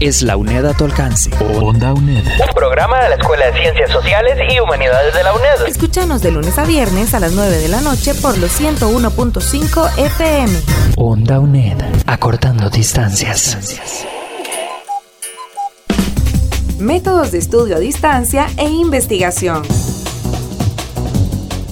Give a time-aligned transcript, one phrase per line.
[0.00, 1.30] es la UNED a tu alcance.
[1.60, 2.24] Onda UNED.
[2.24, 5.66] Un programa de la Escuela de Ciencias Sociales y Humanidades de la UNED.
[5.66, 10.60] Escúchanos de lunes a viernes a las 9 de la noche por los 101.5 FM.
[10.96, 11.76] Onda UNED.
[12.06, 13.58] Acortando distancias.
[16.78, 19.62] Métodos de estudio a distancia e investigación.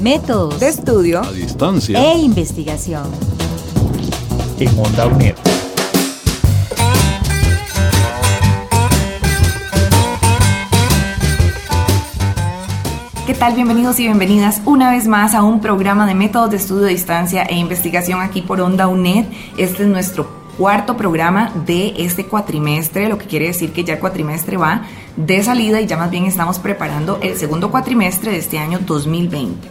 [0.01, 3.05] Métodos de estudio a distancia e investigación.
[4.59, 5.56] En Onda UNED.
[13.27, 13.55] ¿Qué tal?
[13.55, 17.43] Bienvenidos y bienvenidas una vez más a un programa de métodos de estudio a distancia
[17.43, 19.25] e investigación aquí por Onda UNED.
[19.59, 23.99] Este es nuestro cuarto programa de este cuatrimestre, lo que quiere decir que ya el
[23.99, 24.83] cuatrimestre va
[25.17, 29.69] de salida y ya más bien estamos preparando el segundo cuatrimestre de este año 2020.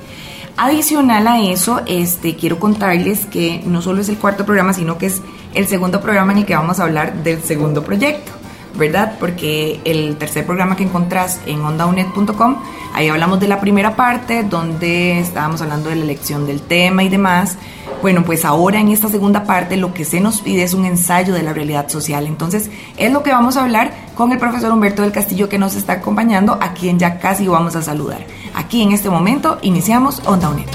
[0.58, 5.06] Adicional a eso, este, quiero contarles que no solo es el cuarto programa, sino que
[5.06, 5.22] es
[5.54, 8.34] el segundo programa en el que vamos a hablar del segundo proyecto.
[8.78, 9.16] ¿Verdad?
[9.20, 12.58] Porque el tercer programa que encontrás en ondaunet.com,
[12.94, 17.10] ahí hablamos de la primera parte, donde estábamos hablando de la elección del tema y
[17.10, 17.58] demás.
[18.02, 21.34] Bueno, pues ahora en esta segunda parte lo que se nos pide es un ensayo
[21.34, 22.28] de la realidad social.
[22.28, 25.76] Entonces, es lo que vamos a hablar con el profesor Humberto del Castillo que nos
[25.76, 28.26] está acompañando, a quien ya casi vamos a saludar.
[28.54, 30.68] Aquí en este momento iniciamos Onda UNED.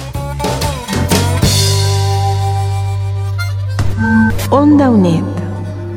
[4.51, 5.23] Onda UNED.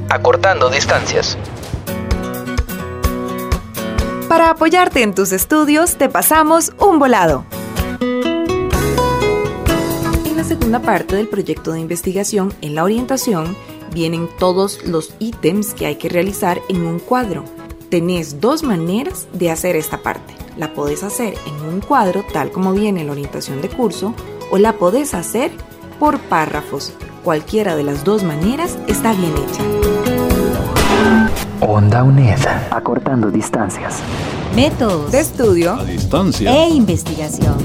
[0.09, 1.37] Acortando distancias.
[4.33, 7.45] Para apoyarte en tus estudios, te pasamos un volado.
[10.25, 13.55] En la segunda parte del proyecto de investigación, en la orientación,
[13.93, 17.45] vienen todos los ítems que hay que realizar en un cuadro.
[17.91, 20.33] Tenés dos maneras de hacer esta parte.
[20.57, 24.15] La podés hacer en un cuadro, tal como viene en la orientación de curso,
[24.49, 25.51] o la podés hacer
[25.99, 26.91] por párrafos.
[27.23, 29.63] Cualquiera de las dos maneras está bien hecha.
[31.65, 32.39] Onda UNED.
[32.71, 34.01] Acortando distancias.
[34.53, 37.55] Métodos de estudio a distancia e investigación.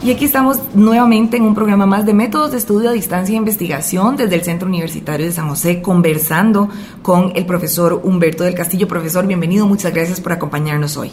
[0.00, 3.36] Y aquí estamos nuevamente en un programa más de métodos de estudio a distancia e
[3.36, 6.68] investigación desde el Centro Universitario de San José, conversando
[7.02, 8.86] con el profesor Humberto del Castillo.
[8.86, 11.10] Profesor, bienvenido, muchas gracias por acompañarnos hoy.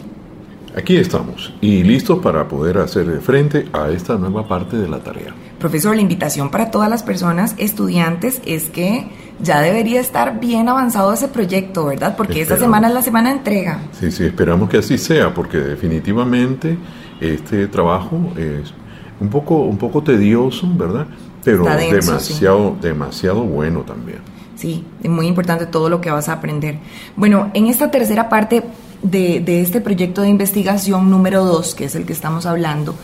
[0.76, 5.34] Aquí estamos y listos para poder hacer frente a esta nueva parte de la tarea.
[5.58, 9.08] Profesor, la invitación para todas las personas estudiantes es que
[9.42, 12.16] ya debería estar bien avanzado ese proyecto, ¿verdad?
[12.16, 13.80] Porque esta semana es la semana de entrega.
[13.98, 16.78] Sí, sí, esperamos que así sea, porque definitivamente
[17.20, 18.72] este trabajo es
[19.20, 21.06] un poco, un poco tedioso, ¿verdad?
[21.42, 24.18] Pero demasiado, demasiado bueno también.
[24.54, 26.78] Sí, es muy importante todo lo que vas a aprender.
[27.16, 28.62] Bueno, en esta tercera parte
[29.02, 32.94] de, de este proyecto de investigación número 2, que es el que estamos hablando,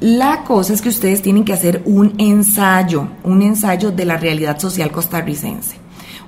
[0.00, 4.58] la cosa es que ustedes tienen que hacer un ensayo, un ensayo de la realidad
[4.58, 5.76] social costarricense.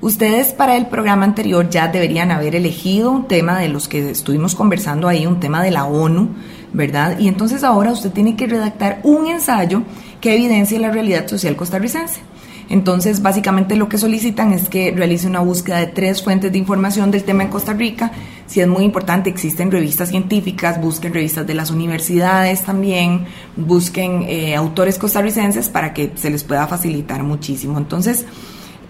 [0.01, 4.55] Ustedes para el programa anterior ya deberían haber elegido un tema de los que estuvimos
[4.55, 6.29] conversando ahí, un tema de la ONU,
[6.73, 7.19] ¿verdad?
[7.19, 9.83] Y entonces ahora usted tiene que redactar un ensayo
[10.25, 12.19] que evidencie la realidad social costarricense.
[12.71, 17.11] Entonces, básicamente lo que solicitan es que realice una búsqueda de tres fuentes de información
[17.11, 18.11] del tema en Costa Rica.
[18.47, 24.57] Si es muy importante, existen revistas científicas, busquen revistas de las universidades también, busquen eh,
[24.57, 27.77] autores costarricenses para que se les pueda facilitar muchísimo.
[27.77, 28.25] Entonces,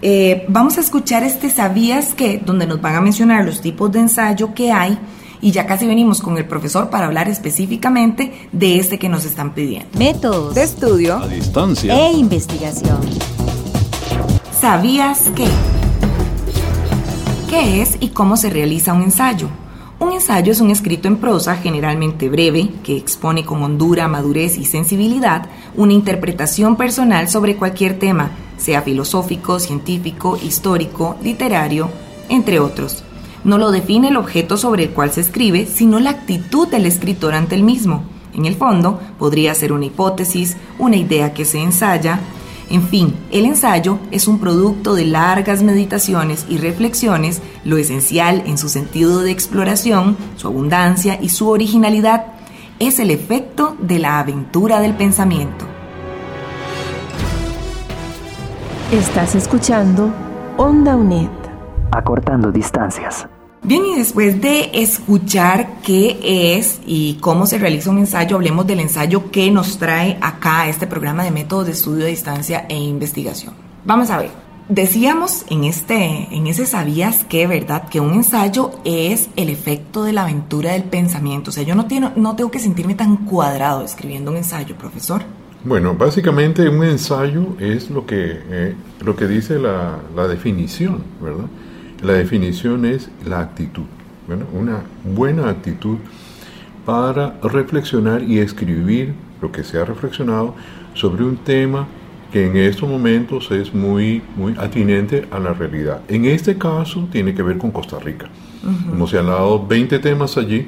[0.01, 2.37] eh, vamos a escuchar este ¿Sabías que?
[2.37, 4.97] donde nos van a mencionar los tipos de ensayo que hay
[5.45, 9.53] y ya casi venimos con el profesor para hablar específicamente de este que nos están
[9.53, 9.87] pidiendo.
[9.95, 12.97] Métodos de estudio a distancia e investigación.
[14.59, 15.45] ¿Sabías qué?
[17.47, 19.47] ¿Qué es y cómo se realiza un ensayo?
[19.99, 24.65] Un ensayo es un escrito en prosa generalmente breve que expone con hondura, madurez y
[24.65, 31.91] sensibilidad una interpretación personal sobre cualquier tema, sea filosófico, científico, histórico, literario,
[32.29, 33.04] entre otros.
[33.45, 37.33] No lo define el objeto sobre el cual se escribe, sino la actitud del escritor
[37.33, 38.03] ante el mismo.
[38.33, 42.19] En el fondo, podría ser una hipótesis, una idea que se ensaya,
[42.69, 48.57] en fin, el ensayo es un producto de largas meditaciones y reflexiones, lo esencial en
[48.57, 52.25] su sentido de exploración, su abundancia y su originalidad
[52.79, 55.65] es el efecto de la aventura del pensamiento.
[58.91, 60.09] Estás escuchando
[60.57, 61.29] Onda UNED.
[61.91, 63.27] Acortando distancias.
[63.67, 66.19] Bien, y después de escuchar qué
[66.55, 70.85] es y cómo se realiza un ensayo, hablemos del ensayo que nos trae acá este
[70.85, 73.55] programa de métodos de estudio a distancia e investigación.
[73.83, 74.29] Vamos a ver.
[74.69, 77.89] Decíamos en este en ese sabías que, ¿verdad?
[77.89, 81.49] Que un ensayo es el efecto de la aventura del pensamiento.
[81.49, 85.23] O sea, yo no tengo, no tengo que sentirme tan cuadrado escribiendo un ensayo, profesor.
[85.63, 91.45] Bueno, básicamente un ensayo es lo que, eh, lo que dice la, la definición, ¿verdad?
[92.05, 93.85] La definición es la actitud,
[94.53, 95.97] una buena actitud
[96.85, 100.53] para reflexionar y escribir lo que se ha reflexionado
[100.93, 101.87] sobre un tema
[102.31, 106.01] que en estos momentos es muy, muy atinente a la realidad.
[106.07, 108.27] En este caso tiene que ver con Costa Rica.
[108.87, 110.67] Como se han dado 20 temas allí,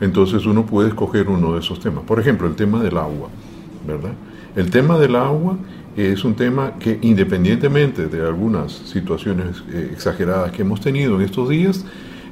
[0.00, 2.04] entonces uno puede escoger uno de esos temas.
[2.04, 3.28] Por ejemplo, el tema del agua,
[3.84, 4.12] ¿verdad?
[4.54, 5.58] El tema del agua
[5.96, 11.48] es un tema que independientemente de algunas situaciones eh, exageradas que hemos tenido en estos
[11.48, 11.84] días,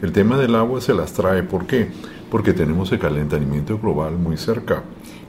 [0.02, 1.42] el tema del agua se las trae.
[1.42, 1.88] ¿Por qué?
[2.30, 4.82] Porque tenemos el calentamiento global muy cerca.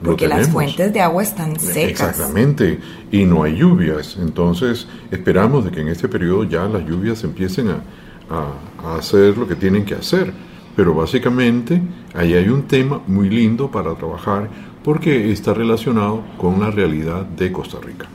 [0.04, 1.90] Porque las fuentes de agua están secas.
[1.90, 2.80] Exactamente,
[3.12, 4.18] y no hay lluvias.
[4.20, 7.84] Entonces esperamos de que en este periodo ya las lluvias empiecen a,
[8.30, 10.34] a hacer lo que tienen que hacer.
[10.76, 11.82] Pero básicamente
[12.14, 14.50] ahí hay un tema muy lindo para trabajar
[14.84, 18.08] porque está relacionado con la realidad de Costa Rica.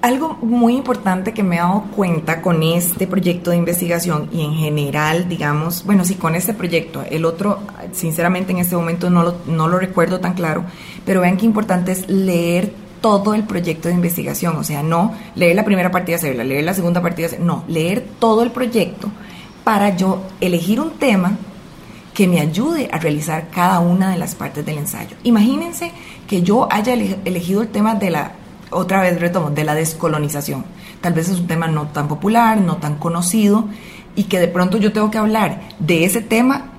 [0.00, 4.54] Algo muy importante que me he dado cuenta con este proyecto de investigación y en
[4.54, 7.58] general, digamos, bueno, sí, con este proyecto, el otro,
[7.92, 10.64] sinceramente en este momento no lo, no lo recuerdo tan claro,
[11.04, 15.56] pero vean qué importante es leer todo el proyecto de investigación, o sea, no leer
[15.56, 19.10] la primera partida, hacerla, leer la segunda partida, no, leer todo el proyecto
[19.64, 21.36] para yo elegir un tema
[22.14, 25.16] que me ayude a realizar cada una de las partes del ensayo.
[25.22, 25.92] Imagínense
[26.26, 28.32] que yo haya elegido el tema de la
[28.70, 30.64] otra vez retomo, de la descolonización.
[31.00, 33.68] Tal vez es un tema no tan popular, no tan conocido,
[34.14, 36.72] y que de pronto yo tengo que hablar de ese tema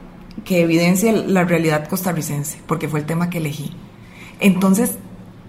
[0.43, 3.75] que evidencia la realidad costarricense, porque fue el tema que elegí.
[4.39, 4.97] Entonces,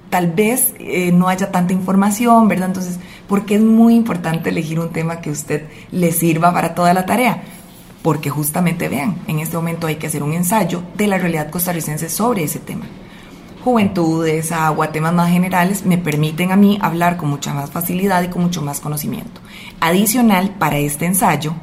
[0.08, 2.69] tal vez eh, no haya tanta información, ¿verdad?
[2.69, 2.98] Entonces,
[3.28, 6.94] ¿por qué es muy importante elegir un tema que a usted le sirva para toda
[6.94, 7.42] la tarea?
[8.02, 12.08] Porque justamente vean, en este momento hay que hacer un ensayo de la realidad costarricense
[12.08, 12.87] sobre ese tema
[13.62, 18.28] juventudes, agua, temas más generales, me permiten a mí hablar con mucha más facilidad y
[18.28, 19.40] con mucho más conocimiento.
[19.80, 21.54] Adicional, para este ensayo,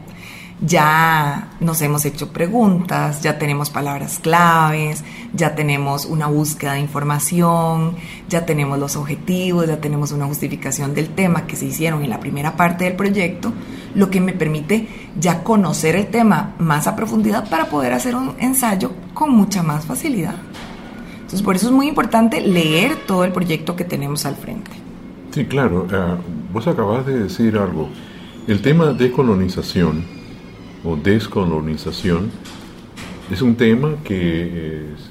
[0.60, 5.04] ya nos hemos hecho preguntas, ya tenemos palabras claves,
[5.34, 7.96] ya tenemos una búsqueda de información,
[8.28, 12.20] ya tenemos los objetivos, ya tenemos una justificación del tema que se hicieron en la
[12.20, 13.54] primera parte del proyecto,
[13.94, 14.88] lo que me permite
[15.20, 19.86] ya conocer el tema más a profundidad para poder hacer un ensayo con mucha más
[19.86, 20.36] facilidad.
[21.28, 24.72] Entonces, por eso es muy importante leer todo el proyecto que tenemos al frente.
[25.32, 25.86] Sí, claro.
[25.92, 26.16] Ah,
[26.54, 27.90] vos acabas de decir algo.
[28.48, 30.06] El tema de colonización
[30.86, 32.32] o descolonización
[33.30, 35.10] es un tema que es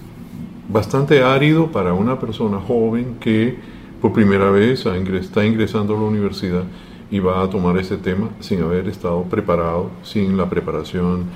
[0.70, 3.58] bastante árido para una persona joven que
[4.00, 6.64] por primera vez está ingresando a la universidad
[7.10, 11.26] y va a tomar ese tema sin haber estado preparado, sin la preparación,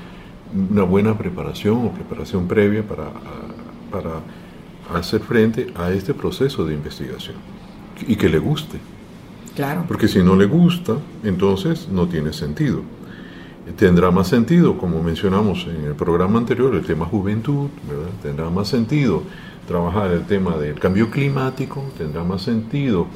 [0.70, 3.10] una buena preparación o preparación previa para,
[3.92, 4.22] para
[4.94, 7.36] hacer frente a este proceso de investigación
[8.06, 8.78] y que le guste.
[9.54, 9.84] Claro.
[9.86, 12.82] Porque si no le gusta, entonces no tiene sentido.
[13.76, 18.10] Tendrá más sentido, como mencionamos en el programa anterior, el tema juventud, ¿verdad?
[18.22, 19.22] Tendrá más sentido
[19.68, 23.06] trabajar el tema del cambio climático, tendrá más sentido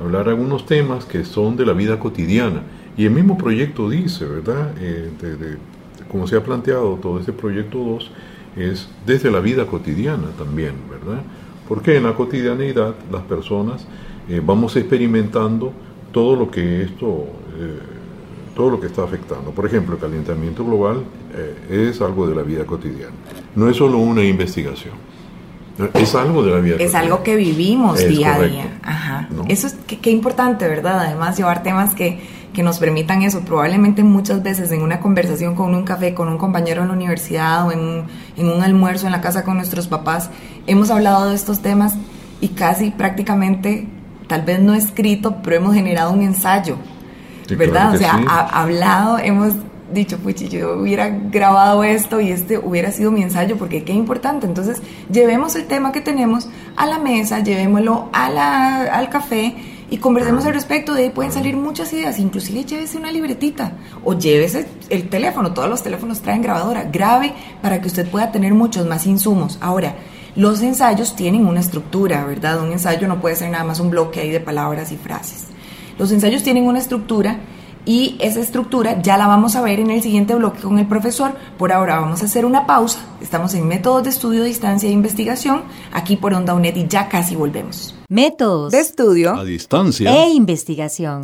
[0.00, 2.62] hablar algunos temas que son de la vida cotidiana.
[2.96, 4.72] Y el mismo proyecto dice, ¿verdad?
[4.80, 5.10] Eh,
[6.10, 8.10] como se ha planteado todo este proyecto 2,
[8.56, 11.22] es desde la vida cotidiana también, ¿verdad?
[11.68, 13.86] Porque en la cotidianidad las personas
[14.28, 15.72] eh, vamos experimentando
[16.12, 17.26] todo lo que esto,
[17.58, 17.78] eh,
[18.54, 19.50] todo lo que está afectando.
[19.52, 21.02] Por ejemplo, el calentamiento global
[21.34, 23.14] eh, es algo de la vida cotidiana.
[23.54, 24.94] No es solo una investigación.
[25.94, 26.76] Es algo de la vida.
[26.78, 28.78] Es algo que vivimos día a día.
[28.82, 29.28] Ajá.
[29.48, 31.00] Eso es qué importante, ¿verdad?
[31.00, 32.20] Además, llevar temas que,
[32.60, 33.40] que nos permitan eso.
[33.40, 37.66] Probablemente muchas veces en una conversación con un café, con un compañero en la universidad
[37.66, 38.04] o en un,
[38.36, 40.28] en un almuerzo en la casa con nuestros papás,
[40.66, 41.94] hemos hablado de estos temas
[42.38, 43.88] y casi prácticamente,
[44.26, 46.76] tal vez no escrito, pero hemos generado un ensayo,
[47.56, 47.94] ¿verdad?
[47.94, 49.54] o sea, ha, hablado, hemos
[49.90, 54.46] dicho, puchi, yo hubiera grabado esto y este hubiera sido mi ensayo, porque qué importante.
[54.46, 59.56] Entonces, llevemos el tema que tenemos a la mesa, llevémoslo a la, al café
[59.90, 60.94] y conversemos al respecto.
[60.94, 63.72] De ahí pueden salir muchas ideas, inclusive llévese una libretita
[64.04, 65.52] o llévese el teléfono.
[65.52, 66.84] Todos los teléfonos traen grabadora.
[66.84, 69.58] Grabe para que usted pueda tener muchos más insumos.
[69.60, 69.96] Ahora,
[70.36, 72.62] los ensayos tienen una estructura, ¿verdad?
[72.62, 75.48] Un ensayo no puede ser nada más un bloque ahí de palabras y frases.
[75.98, 77.40] Los ensayos tienen una estructura
[77.86, 81.34] Y esa estructura ya la vamos a ver en el siguiente bloque con el profesor.
[81.58, 83.00] Por ahora vamos a hacer una pausa.
[83.20, 87.36] Estamos en métodos de estudio, distancia e investigación, aquí por Onda UNED y ya casi
[87.36, 87.94] volvemos.
[88.08, 89.34] Métodos De estudio.
[89.34, 90.12] A distancia.
[90.14, 91.22] e investigación.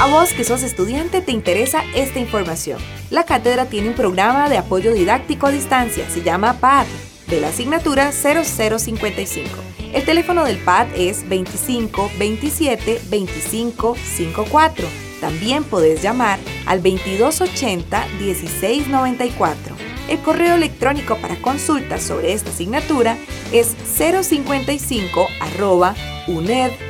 [0.00, 2.78] A vos que sos estudiante te interesa esta información.
[3.10, 6.86] La cátedra tiene un programa de apoyo didáctico a distancia, se llama PAD,
[7.28, 9.48] de la asignatura 0055.
[9.92, 15.09] El teléfono del PAD es 25 27 25 54.
[15.20, 19.76] También podés llamar al 2280 1694.
[20.08, 23.16] El correo electrónico para consultas sobre esta asignatura
[23.52, 25.94] es 055 arroba
[26.26, 26.80] uned.ac.cr.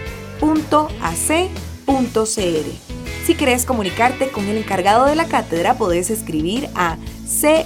[3.26, 6.96] Si querés comunicarte con el encargado de la cátedra, podés escribir a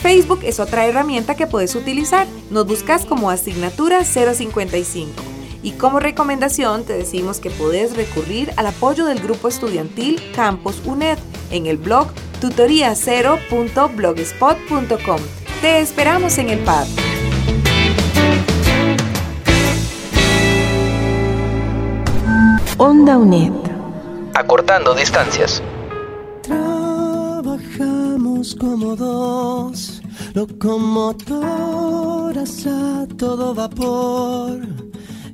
[0.03, 2.27] Facebook es otra herramienta que puedes utilizar.
[2.49, 5.13] Nos buscas como asignatura 055.
[5.63, 11.17] Y como recomendación te decimos que puedes recurrir al apoyo del grupo estudiantil Campus UNED
[11.51, 12.09] en el blog
[12.41, 15.19] tutoria0.blogspot.com.
[15.61, 16.85] Te esperamos en el pad.
[22.77, 23.53] Onda UNED.
[24.33, 25.63] Acortando distancias.
[28.43, 30.01] Trabajamos como dos
[30.33, 34.59] locomotoras a todo vapor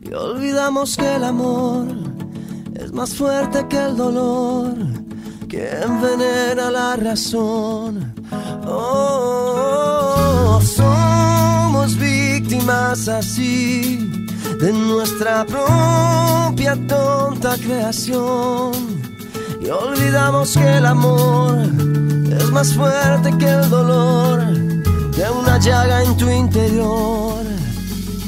[0.03, 1.87] y olvidamos que el amor
[2.75, 4.75] es más fuerte que el dolor
[5.47, 8.13] que envenena la razón.
[8.67, 14.07] Oh, somos víctimas así
[14.59, 18.71] de nuestra propia tonta creación
[19.61, 21.57] y olvidamos que el amor
[22.51, 27.43] más fuerte que el dolor de una llaga en tu interior.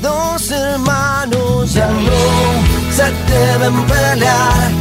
[0.02, 2.12] Dos hermanos ya no
[2.96, 4.72] se deben pelear,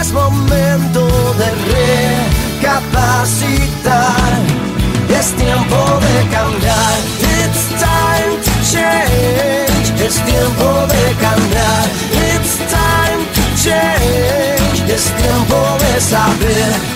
[0.00, 1.50] es momento de
[2.60, 4.32] recapacitar,
[5.18, 5.76] es tiempo
[6.06, 6.96] de cambiar.
[7.40, 11.84] It's time to change, es tiempo de cambiar.
[12.34, 16.95] It's time to change, es tiempo de saber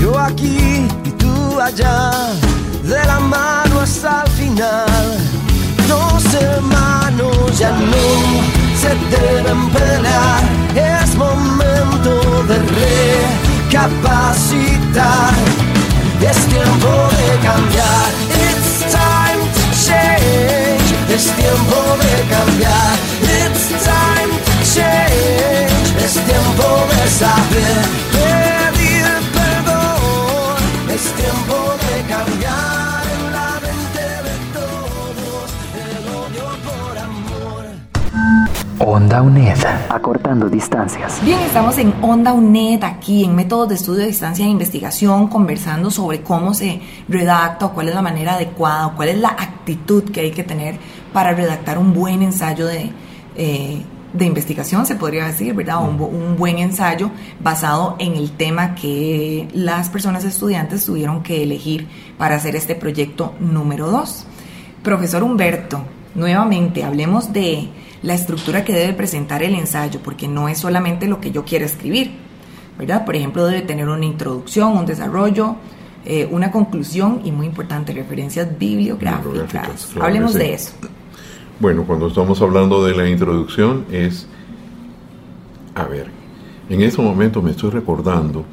[0.00, 2.10] Yo aquí y tú allá,
[2.82, 5.18] de la mano hasta el final.
[5.86, 8.06] Dos hermanos ya no
[8.80, 10.42] se deben pelear,
[10.74, 12.12] es momento
[12.48, 12.58] de
[13.68, 15.34] recapacitar.
[16.20, 18.08] Es tiempo de cambiar,
[18.46, 20.88] it's time to change.
[21.14, 22.92] Es tiempo de cambiar,
[23.22, 25.88] it's time to change.
[26.04, 28.09] Es tiempo de saber
[31.30, 37.64] tiempo de cambiar en la mente de todos el odio por amor.
[38.78, 39.58] Onda UNED.
[39.88, 41.20] Acortando distancias.
[41.22, 45.90] Bien, estamos en Onda UNED aquí en métodos de estudio de distancia de investigación conversando
[45.90, 50.10] sobre cómo se redacta o cuál es la manera adecuada o cuál es la actitud
[50.10, 50.78] que hay que tener
[51.12, 52.90] para redactar un buen ensayo de,
[53.36, 55.82] eh, de investigación, se podría decir, ¿verdad?
[55.82, 61.86] Un, un buen ensayo basado en el tema que las personas estudiantes tuvieron que elegir
[62.18, 64.26] para hacer este proyecto número 2.
[64.82, 65.82] Profesor Humberto,
[66.14, 67.68] nuevamente hablemos de
[68.02, 71.66] la estructura que debe presentar el ensayo, porque no es solamente lo que yo quiero
[71.66, 72.30] escribir.
[72.80, 73.04] ¿verdad?
[73.04, 75.56] Por ejemplo, debe tener una introducción, un desarrollo,
[76.06, 79.86] eh, una conclusión y muy importante, referencias bibliográficas.
[79.92, 80.38] Claro Hablemos sí.
[80.38, 80.72] de eso.
[81.60, 84.26] Bueno, cuando estamos hablando de la introducción es,
[85.74, 86.06] a ver,
[86.70, 88.46] en este momento me estoy recordando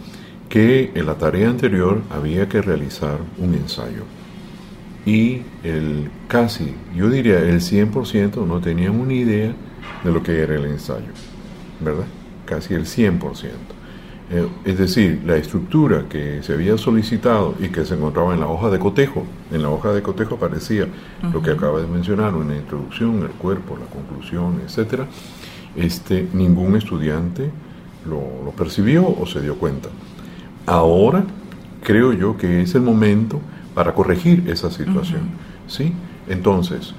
[0.49, 4.03] que en la tarea anterior había que realizar un ensayo
[5.05, 9.53] y el casi, yo diría el 100% no tenían una idea
[10.03, 11.13] de lo que era el ensayo,
[11.79, 12.07] ¿verdad?
[12.45, 13.21] Casi el 100%.
[14.29, 18.47] Eh, es decir, la estructura que se había solicitado y que se encontraba en la
[18.47, 20.87] hoja de cotejo, en la hoja de cotejo aparecía
[21.31, 25.07] lo que acaba de mencionar, una introducción, el cuerpo, la conclusión, etcétera.
[25.77, 27.49] Este, ningún estudiante
[28.05, 29.89] lo, lo percibió o se dio cuenta.
[30.65, 31.23] Ahora
[31.83, 33.39] creo yo que es el momento
[33.73, 35.21] para corregir esa situación.
[35.67, 35.93] ¿sí?
[36.27, 36.93] Entonces,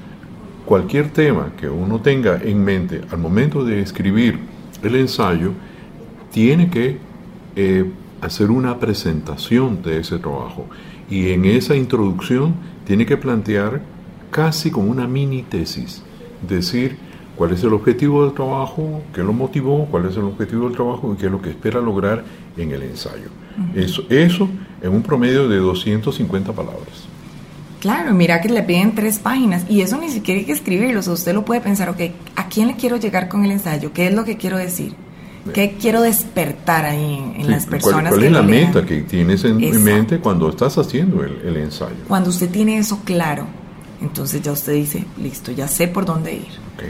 [0.65, 4.39] cualquier tema que uno tenga en mente al momento de escribir
[4.83, 5.53] el ensayo,
[6.31, 6.99] tiene que
[7.61, 7.85] eh,
[8.21, 10.67] hacer una presentación de ese trabajo.
[11.11, 12.55] Y en esa introducción
[12.87, 13.81] tiene que plantear
[14.31, 16.05] casi como una mini tesis,
[16.47, 16.97] decir
[17.35, 21.13] cuál es el objetivo del trabajo, qué lo motivó, cuál es el objetivo del trabajo
[21.13, 22.23] y qué es lo que espera lograr
[22.57, 23.29] en el ensayo.
[23.75, 24.49] Eso, eso
[24.81, 27.09] en un promedio de 250 palabras.
[27.81, 31.01] Claro, mira que le piden tres páginas y eso ni siquiera hay que escribirlo.
[31.01, 32.03] O sea, usted lo puede pensar, ok,
[32.37, 33.93] ¿a quién le quiero llegar con el ensayo?
[33.93, 34.95] ¿Qué es lo que quiero decir?
[35.53, 38.67] ¿Qué quiero despertar ahí en, Sí, las ¿cuál- personas ¿Cuál, que es la lean?
[38.67, 39.85] meta que tienes en, Exacto.
[39.85, 41.95] mente cuando estás haciendo el, el ensayo?
[42.07, 43.45] Cuando usted tiene eso claro,
[44.01, 46.43] entonces ya usted dice, listo, ya sé por dónde ir.
[46.77, 46.85] Ok.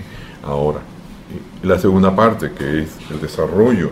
[0.44, 3.90] Ahora, eh, la segunda parte, que es el desarrollo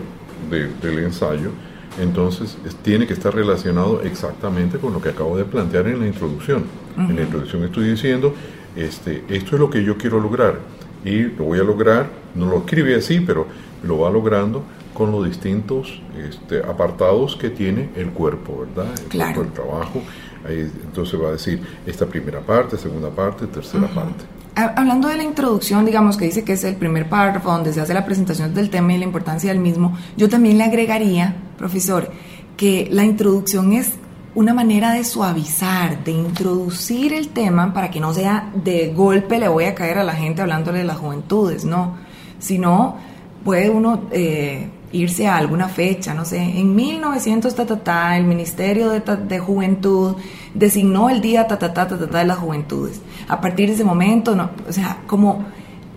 [0.51, 1.51] de- del ensayo,
[1.99, 6.07] entonces es- tiene que estar relacionado exactamente con lo que acabo de plantear en la
[6.07, 6.63] introducción.
[6.97, 8.33] En la introducción estoy diciendo,
[8.75, 10.59] este, esto es lo que yo quiero lograr
[11.05, 13.47] y lo voy a lograr, no lo escribe así, pero
[13.83, 14.63] lo va logrando
[14.97, 18.91] con los distintos este, apartados que tiene el cuerpo, ¿verdad?
[18.99, 19.35] El Claro.
[19.35, 20.01] cuerpo, el trabajo.
[20.47, 24.23] Ahí, entonces va a decir esta primera parte, segunda parte, tercera parte.
[24.55, 27.81] Ha- Hablando de la introducción, digamos que dice que es el primer párrafo donde se
[27.81, 32.09] hace la presentación del tema y la importancia del mismo, yo también le agregaría, profesor,
[32.55, 33.91] que la introducción es
[34.33, 39.47] una manera de suavizar, de introducir el tema para que no sea de golpe le
[39.47, 41.97] voy a caer a la gente hablándole de las juventudes, no,
[42.39, 42.95] sino
[43.43, 48.23] puede uno eh, irse a alguna fecha, no sé, en 1900 ta, ta, ta, el
[48.23, 50.15] Ministerio de, ta- de Juventud
[50.53, 53.01] designó el día ta, ta, ta, ta, ta, de las juventudes.
[53.27, 55.45] A partir de ese momento, no, o sea, como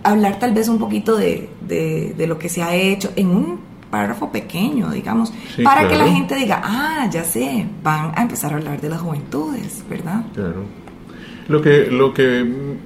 [0.03, 3.61] hablar tal vez un poquito de, de- de lo que se ha hecho en un
[3.91, 8.53] párrafo pequeño, digamos, Sí, para que la gente diga, ah, ya sé, van a empezar
[8.53, 10.23] a hablar de las juventudes, ¿verdad?
[10.35, 10.63] Claro.
[11.49, 12.77] Lo que, lo que,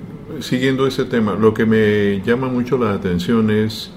[0.40, 3.90] siguiendo ese tema, lo que me llama mucho la atención es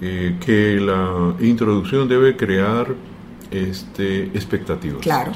[0.00, 2.88] eh, que la introducción debe crear
[3.50, 5.00] este, expectativas.
[5.00, 5.32] Claro.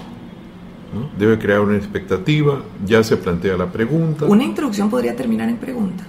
[0.95, 1.09] ¿no?
[1.19, 4.27] Debe crear una expectativa, ya se plantea la pregunta.
[4.27, 6.05] Una introducción podría terminar en pregunta.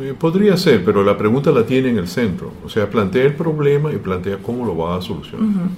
[0.00, 2.52] Eh, Podría ser, pero la pregunta la tiene en el centro.
[2.64, 5.68] O sea, plantea el problema y plantea cómo lo va a solucionar.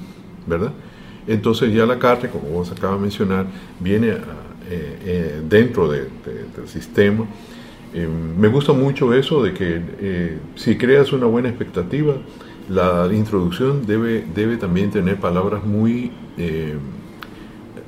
[0.47, 0.73] ¿Verdad?
[1.27, 3.47] Entonces ya la carta, como vos acabas de mencionar,
[3.81, 4.17] viene a-
[4.71, 7.25] eh, eh, dentro de- de- del sistema.
[7.95, 12.15] Eh, me gusta mucho eso de que eh, si creas una buena expectativa,
[12.69, 16.77] la introducción debe, debe también tener palabras muy, eh,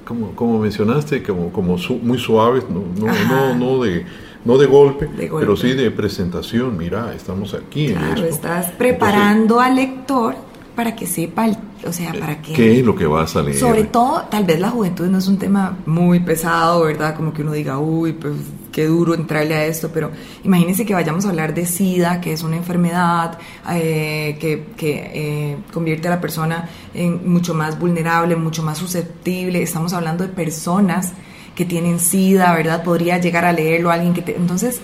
[0.05, 4.05] como, como mencionaste, como, como su- muy suaves, no, no, no, no de,
[4.45, 5.47] no de golpe, De golpe.
[5.47, 6.77] pero sí de presentación.
[6.77, 8.27] Mira, estamos aquí en Claro, esto.
[8.27, 10.35] estás preparando al lector
[10.77, 12.53] para que sepa, el- o sea, para que...
[12.53, 13.57] ¿Qué es lo que vas a leer?
[13.57, 17.15] Sobre todo, tal vez la juventud no es un tema muy pesado, ¿verdad?
[17.17, 18.35] Como que uno diga, uy, pues
[18.75, 20.11] qué duro entrarle a esto, pero
[20.43, 23.39] imagínense que vayamos a hablar de SIDA, que es una enfermedad
[23.71, 29.63] eh, que, que, eh, convierte a la persona en mucho más vulnerable, mucho más susceptible.
[29.63, 31.13] Estamos hablando de personas
[31.55, 32.83] que tienen SIDA, ¿verdad?
[32.83, 34.23] Podría llegar a leerlo alguien que...
[34.23, 34.81] te- Entonces,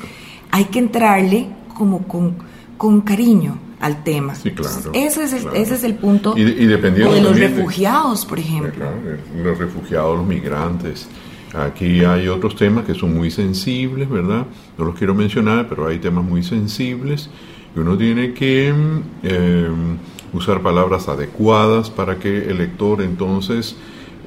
[0.53, 2.37] hay que entrarle como con,
[2.77, 4.37] con cariño al tema.
[4.37, 5.57] Sí, claro, Ese es el, claro.
[5.57, 6.35] ese es el punto.
[6.39, 8.73] Y, y dependiendo o de los refugiados, por ejemplo.
[8.73, 8.95] Claro,
[9.43, 11.09] los refugiados, los migrantes.
[11.55, 14.47] Aquí hay otros temas que son muy sensibles, ¿verdad?
[14.79, 17.29] No los quiero mencionar, pero hay temas muy sensibles
[17.75, 19.69] y uno tiene que mm, eh,
[20.33, 23.77] usar palabras adecuadas para que el lector entonces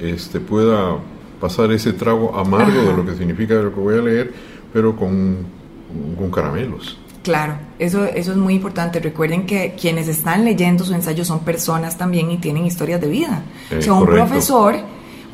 [0.00, 0.98] este, pueda
[1.40, 2.90] pasar ese trago amargo Ajá.
[2.90, 4.34] de lo que significa lo que voy a leer,
[4.72, 5.38] pero con,
[6.18, 6.98] con caramelos.
[7.22, 9.00] Claro, eso, eso es muy importante.
[9.00, 13.42] Recuerden que quienes están leyendo su ensayo son personas también y tienen historias de vida.
[13.70, 14.26] Eh, o sea, un correcto.
[14.26, 14.76] profesor,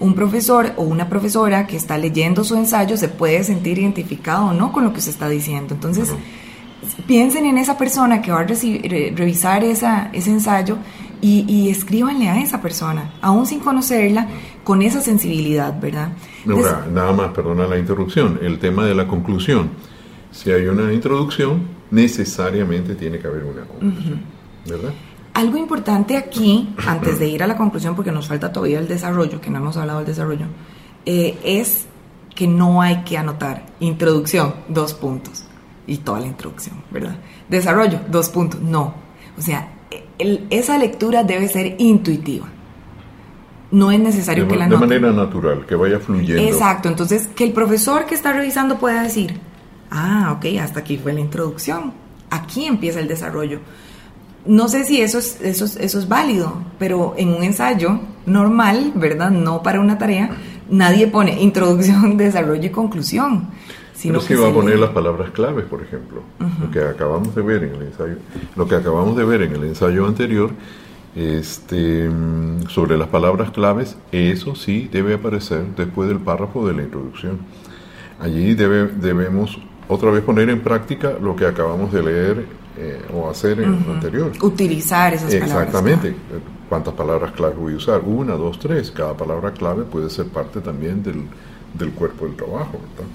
[0.00, 4.52] un profesor o una profesora que está leyendo su ensayo se puede sentir identificado o
[4.52, 5.74] no con lo que se está diciendo.
[5.74, 6.08] Entonces,
[7.06, 10.78] piensen en esa persona que va a reci- re- revisar esa, ese ensayo
[11.20, 14.26] y, y escríbanle a esa persona, aún sin conocerla,
[14.64, 16.12] con esa sensibilidad, ¿verdad?
[16.48, 19.70] Ahora, nada más, perdona la interrupción, el tema de la conclusión.
[20.30, 24.20] Si hay una introducción, necesariamente tiene que haber una conclusión,
[24.66, 24.92] ¿verdad?
[25.34, 29.40] Algo importante aquí, antes de ir a la conclusión, porque nos falta todavía el desarrollo,
[29.40, 30.46] que no hemos hablado del desarrollo,
[31.06, 31.86] eh, es
[32.34, 35.44] que no hay que anotar introducción, dos puntos,
[35.86, 37.16] y toda la introducción, ¿verdad?
[37.48, 38.94] Desarrollo, dos puntos, no.
[39.38, 39.68] O sea,
[40.18, 42.46] el- esa lectura debe ser intuitiva.
[43.70, 45.00] No es necesario De, que la de anoten.
[45.00, 46.42] manera natural, que vaya fluyendo.
[46.42, 49.38] Exacto, entonces que el profesor que está revisando pueda decir,
[49.92, 51.92] ah, ok, hasta aquí fue la introducción,
[52.30, 53.60] aquí empieza el desarrollo.
[54.46, 58.92] No sé si eso es, eso es, eso es válido, pero en un ensayo normal,
[58.94, 59.30] ¿verdad?
[59.30, 60.30] No para una tarea,
[60.70, 63.48] nadie pone introducción, desarrollo y conclusión.
[63.94, 66.22] Sino Pero que va a se poner las palabras claves, por ejemplo.
[66.38, 68.16] Lo que acabamos de ver en el ensayo,
[68.56, 70.50] lo que acabamos de ver en el ensayo anterior,
[71.14, 72.08] este,
[72.68, 77.40] sobre las palabras claves, eso sí debe aparecer después del párrafo de la introducción.
[78.20, 83.28] Allí debe, debemos otra vez poner en práctica lo que acabamos de leer eh, o
[83.28, 84.32] hacer en lo anterior.
[84.42, 85.66] Utilizar esas palabras.
[85.66, 86.16] Exactamente.
[86.68, 88.00] ¿Cuántas palabras clave voy a usar?
[88.04, 88.90] Una, dos, tres.
[88.90, 91.24] Cada palabra clave puede ser parte también del,
[91.74, 93.10] del cuerpo del trabajo, ¿verdad?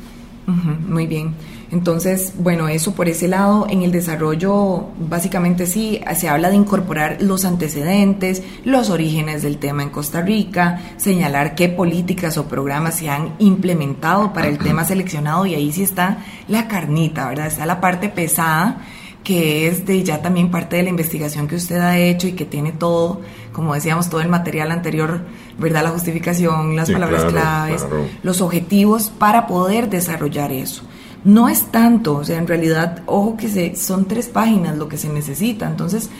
[0.47, 1.33] Ujú, muy bien.
[1.71, 7.17] Entonces, bueno, eso por ese lado, en el desarrollo, básicamente sí, se habla de incorporar
[7.21, 13.09] los antecedentes, los orígenes del tema en Costa Rica, señalar qué políticas o programas se
[13.09, 17.47] han implementado para el tema seleccionado y ahí sí está la carnita, ¿verdad?
[17.47, 18.85] Está la parte pesada
[19.25, 22.45] que es de ya también parte de la investigación que usted ha hecho y que
[22.45, 25.21] tiene todo, como decíamos, todo el material anterior,
[25.57, 25.83] ¿verdad?
[25.83, 28.05] La justificación, las Sí, palabras claro, claves, claro.
[28.21, 30.83] los objetivos para poder desarrollar eso.
[31.23, 34.97] No es tanto, o sea, en realidad, ojo que se, son tres páginas lo que
[34.97, 35.65] se necesita.
[35.67, 36.11] Entonces,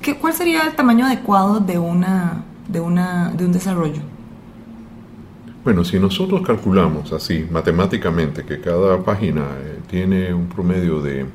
[0.00, 4.02] ¿qué, ¿cuál sería el tamaño adecuado de una, de una, de un desarrollo?
[5.64, 11.26] Bueno, si nosotros calculamos así matemáticamente que cada página eh, tiene un promedio de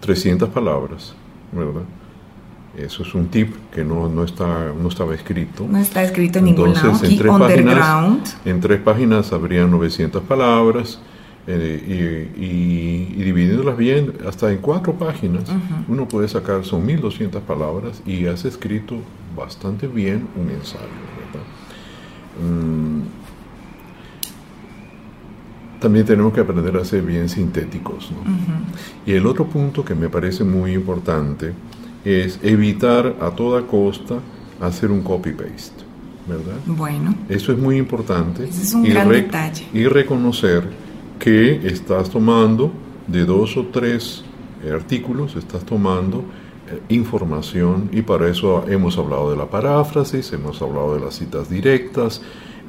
[0.00, 1.14] 300 palabras,
[1.52, 1.82] ¿verdad?
[2.76, 5.66] Eso es un tip que no, no, está, no estaba escrito.
[5.68, 6.86] No está escrito en ningún lado.
[6.92, 7.74] Entonces, en tres, páginas,
[8.44, 11.00] en tres páginas habrían 900 palabras
[11.48, 15.44] eh, y, y- y dividiéndolas bien, hasta en cuatro páginas,
[15.88, 18.96] uno puede sacar, son 1200 palabras y has escrito
[19.36, 20.84] bastante bien un ensayo,
[21.16, 21.46] ¿verdad?
[22.40, 22.97] Mm,
[25.80, 28.10] también tenemos que aprender a ser bien sintéticos.
[28.10, 28.18] ¿no?
[29.06, 31.52] Y el otro punto que me parece muy importante
[32.04, 34.16] es evitar a toda costa
[34.60, 35.84] hacer un copy-paste,
[36.26, 36.56] ¿verdad?
[36.66, 38.44] Bueno, Eso es muy importante.
[38.44, 39.66] Ese es un y gran detalle.
[39.72, 40.68] Y reconocer
[41.18, 42.72] que estás tomando
[43.06, 44.24] de dos o tres
[44.64, 46.24] eh, artículos, estás tomando
[46.70, 51.48] eh, información y para eso hemos hablado de la paráfrasis, hemos hablado de las citas
[51.48, 52.20] directas,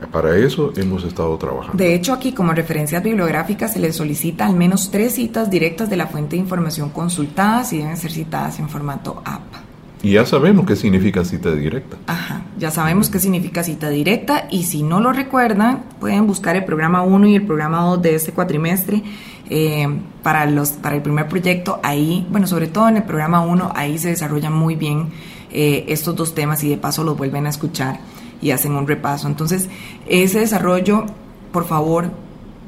[0.08, 1.78] para eso hemos estado trabajando.
[1.78, 5.98] de hecho aquí como referencias bibliográficas se les solicita al menos tres citas directas de
[5.98, 9.64] la fuente de información consultadas y deben ser citadas en formato APA.
[10.02, 11.98] Y ya sabemos qué significa cita directa.
[12.08, 16.64] Ajá, ya sabemos qué significa cita directa y si no lo recuerdan, pueden buscar el
[16.64, 19.04] programa 1 y el programa 2 de este cuatrimestre
[19.50, 19.88] eh,
[20.24, 21.82] para, los, para el primer proyecto.
[21.84, 25.10] Ahí, bueno, sobre todo en el programa 1, ahí se desarrollan muy bien
[25.52, 28.00] eh, estos dos temas y de paso los vuelven a escuchar
[28.42, 29.28] y hacen un repaso.
[29.28, 29.68] Entonces,
[30.08, 31.06] ese desarrollo,
[31.52, 32.12] por favor,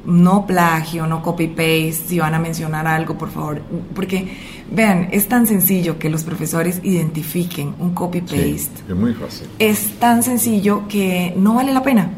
[0.05, 3.61] no plagio, no copy-paste, si van a mencionar algo, por favor,
[3.93, 4.35] porque
[4.71, 8.57] vean, es tan sencillo que los profesores identifiquen un copy-paste.
[8.57, 9.47] Sí, es muy fácil.
[9.59, 12.09] Es tan sencillo que no vale la pena.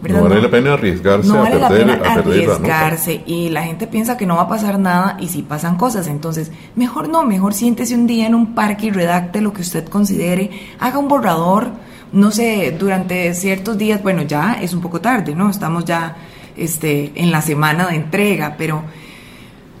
[0.00, 0.20] ¿verdad?
[0.20, 2.52] No vale la pena arriesgarse no a vale perder, la a pena perder la nota.
[2.52, 6.06] arriesgarse y la gente piensa que no va a pasar nada y si pasan cosas,
[6.06, 9.88] entonces mejor no, mejor siéntese un día en un parque y redacte lo que usted
[9.88, 11.72] considere, haga un borrador,
[12.12, 15.50] no sé, durante ciertos días, bueno, ya es un poco tarde, ¿no?
[15.50, 16.16] Estamos ya
[16.56, 18.82] este, en la semana de entrega, pero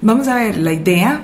[0.00, 1.22] vamos a ver, la idea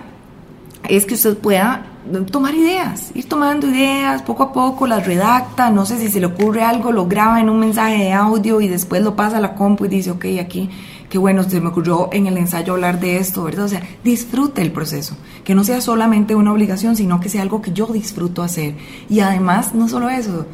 [0.88, 1.86] es que usted pueda
[2.30, 6.26] tomar ideas, ir tomando ideas poco a poco, las redacta, no sé si se le
[6.26, 9.54] ocurre algo, lo graba en un mensaje de audio y después lo pasa a la
[9.54, 10.68] compu y dice, ok, aquí,
[11.08, 13.64] qué bueno, se me ocurrió en el ensayo hablar de esto, ¿verdad?
[13.64, 17.62] O sea, disfrute el proceso, que no sea solamente una obligación, sino que sea algo
[17.62, 18.74] que yo disfruto hacer.
[19.08, 20.46] Y además, no solo eso,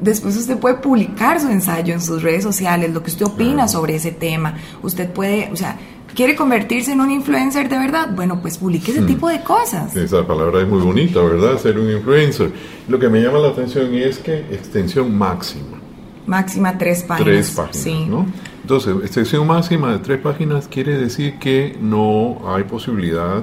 [0.00, 3.94] Después usted puede publicar su ensayo en sus redes sociales, lo que usted opina sobre
[3.94, 4.54] ese tema.
[4.82, 5.78] Usted puede, o sea,
[6.14, 8.10] ¿quiere convertirse en un influencer de verdad?
[8.14, 9.94] Bueno, pues publique ese tipo de cosas.
[9.96, 11.58] Esa palabra es muy bonita, ¿verdad?
[11.58, 12.52] Ser un influencer.
[12.88, 15.78] Lo que me llama la atención es que extensión máxima.
[16.26, 17.32] Máxima tres páginas.
[17.32, 18.06] Tres páginas, sí.
[18.08, 18.26] ¿no?
[18.62, 23.42] Entonces, extensión máxima de tres páginas quiere decir que no hay posibilidad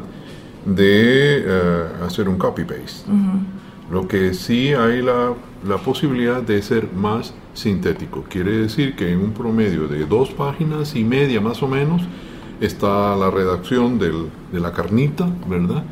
[0.66, 3.10] de eh, hacer un copy-paste.
[3.92, 5.34] Lo que sí hay la,
[5.68, 8.24] la posibilidad de ser más sintético.
[8.30, 12.02] Quiere decir que en un promedio de dos páginas y media más o menos
[12.62, 15.84] está la redacción del, de la carnita, ¿verdad?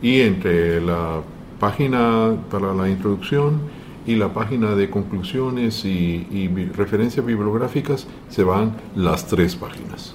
[0.00, 1.22] Y entre la
[1.58, 3.60] página para la introducción
[4.06, 10.14] y la página de conclusiones y, y referencias bibliográficas se van las tres páginas.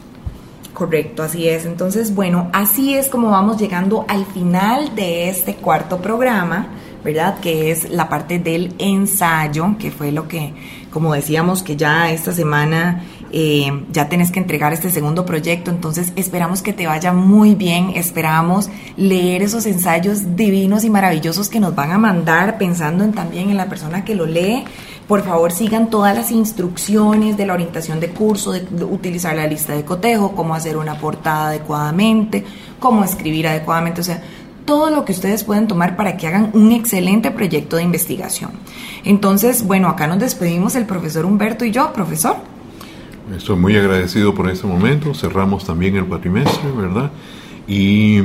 [0.74, 1.66] Correcto, así es.
[1.66, 6.68] Entonces, bueno, así es como vamos llegando al final de este cuarto programa,
[7.04, 7.40] ¿verdad?
[7.40, 10.54] Que es la parte del ensayo, que fue lo que,
[10.92, 13.04] como decíamos, que ya esta semana
[13.36, 15.72] eh, ya tenés que entregar este segundo proyecto.
[15.72, 17.92] Entonces, esperamos que te vaya muy bien.
[17.96, 23.50] Esperamos leer esos ensayos divinos y maravillosos que nos van a mandar, pensando en, también
[23.50, 24.64] en la persona que lo lee.
[25.08, 29.48] Por favor, sigan todas las instrucciones de la orientación de curso, de, de utilizar la
[29.48, 32.46] lista de cotejo, cómo hacer una portada adecuadamente,
[32.80, 34.22] cómo escribir adecuadamente, o sea,
[34.66, 38.52] todo lo que ustedes pueden tomar para que hagan un excelente proyecto de investigación.
[39.04, 42.38] Entonces, bueno, acá nos despedimos el profesor Humberto y yo, profesor.
[43.36, 45.14] Estoy muy agradecido por este momento.
[45.14, 47.12] Cerramos también el cuatrimestre, ¿verdad?
[47.68, 48.20] Y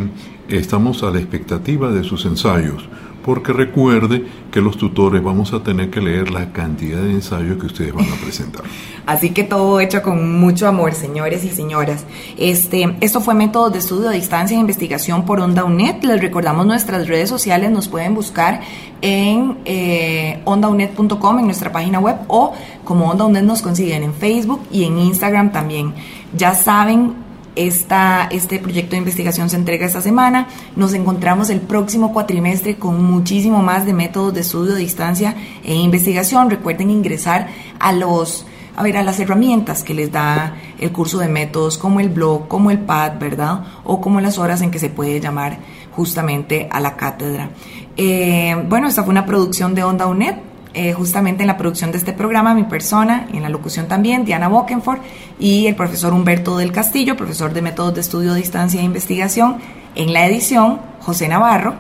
[0.49, 2.89] estamos a la expectativa de sus ensayos,
[3.29, 7.67] porque recuerde que los tutores vamos a tener que leer la cantidad de ensayos que
[7.67, 8.65] ustedes van a presentar.
[9.05, 12.07] Así que todo hecho con mucho amor, señores y señoras.
[12.39, 16.05] Este, esto fue Métodos de Estudio a Distancia e Investigación por Onda UNED.
[16.05, 18.63] Les recordamos nuestras redes sociales, nos pueden buscar
[19.03, 24.63] en eh, ondaunet.com, en nuestra página web, o como Onda UNED nos consiguen en Facebook
[24.73, 25.93] y en Instagram también.
[26.35, 27.28] Ya saben,
[27.59, 30.47] este proyecto de investigación se entrega esta semana.
[30.77, 36.51] Nos encontramos el próximo cuatrimestre con muchísimo más de métodos de estudio distancia e investigación.
[36.51, 41.27] Recuerden ingresar a los a ver, a las herramientas que les da el curso de
[41.27, 43.65] métodos, como el blog, como el pad, ¿verdad?
[43.83, 45.59] O como las horas en que se puede llamar
[45.91, 47.51] justamente a la cátedra.
[47.97, 50.48] Eh, bueno, esta fue una producción de Onda UNED.
[50.81, 54.25] Eh, justamente en la producción de este programa, mi persona, y en la locución también,
[54.25, 55.01] Diana Bokenford,
[55.41, 59.57] y el profesor Humberto del Castillo, profesor de métodos de estudio a distancia e investigación,
[59.97, 61.75] en la edición, José Navarro,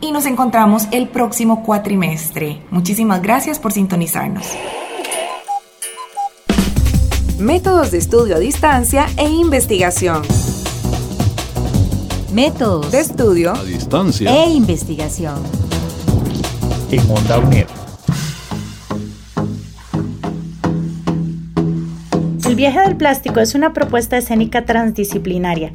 [0.00, 2.60] y nos encontramos el próximo cuatrimestre.
[2.70, 4.46] Muchísimas gracias por sintonizarnos.
[7.40, 10.22] Métodos de estudio a distancia e investigación.
[12.32, 14.30] Métodos De estudio A distancia.
[14.32, 15.42] e investigación.
[16.92, 17.66] En Onda UNED.
[22.54, 25.74] El viaje del plástico es una propuesta escénica transdisciplinaria.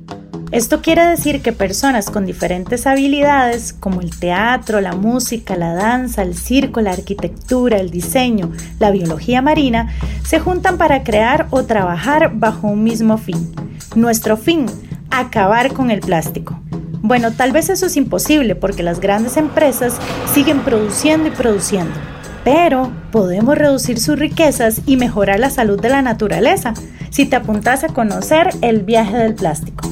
[0.54, 6.22] Esto quiere decir que personas con diferentes habilidades, como el teatro, la música, la danza,
[6.22, 12.32] el circo, la arquitectura, el diseño, la biología marina, se juntan para crear o trabajar
[12.36, 13.54] bajo un mismo fin.
[13.98, 14.66] Nuestro fin,
[15.12, 16.62] acabar con el plástico.
[17.02, 20.00] Bueno, tal vez eso es imposible porque las grandes empresas
[20.34, 21.94] siguen produciendo y produciendo,
[22.44, 26.74] pero podemos reducir sus riquezas y mejorar la salud de la naturaleza
[27.10, 29.90] si te apuntas a conocer el viaje del plástico.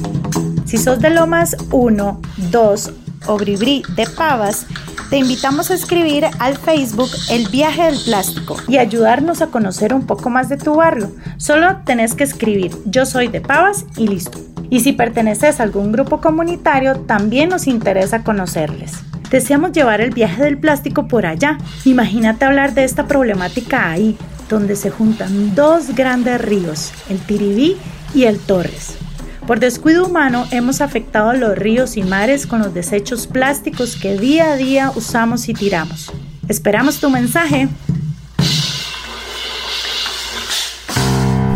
[0.64, 2.92] Si sos de Lomas 1, 2
[3.26, 4.66] o Bribri de Pavas,
[5.10, 10.06] te invitamos a escribir al Facebook El Viaje del Plástico y ayudarnos a conocer un
[10.06, 11.10] poco más de tu barrio.
[11.38, 14.38] Solo tenés que escribir Yo soy de Pavas y listo.
[14.68, 19.07] Y si perteneces a algún grupo comunitario, también nos interesa conocerles.
[19.30, 21.58] Deseamos llevar el viaje del plástico por allá.
[21.84, 24.16] Imagínate hablar de esta problemática ahí,
[24.48, 27.76] donde se juntan dos grandes ríos, el Tiribí
[28.14, 28.96] y el Torres.
[29.46, 34.18] Por descuido humano hemos afectado a los ríos y mares con los desechos plásticos que
[34.18, 36.12] día a día usamos y tiramos.
[36.48, 37.68] Esperamos tu mensaje.